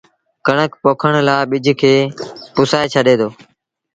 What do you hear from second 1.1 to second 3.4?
لآ ٻج کي پُسآئي ڇڏي دو